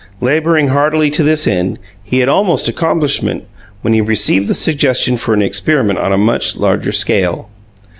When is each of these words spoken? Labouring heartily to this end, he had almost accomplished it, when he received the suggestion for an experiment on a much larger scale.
Labouring 0.19 0.69
heartily 0.69 1.11
to 1.11 1.21
this 1.21 1.45
end, 1.45 1.77
he 2.03 2.21
had 2.21 2.27
almost 2.27 2.67
accomplished 2.67 3.21
it, 3.23 3.47
when 3.83 3.93
he 3.93 4.01
received 4.01 4.47
the 4.47 4.55
suggestion 4.55 5.15
for 5.15 5.35
an 5.35 5.43
experiment 5.43 5.99
on 5.99 6.11
a 6.11 6.17
much 6.17 6.57
larger 6.57 6.91
scale. 6.91 7.49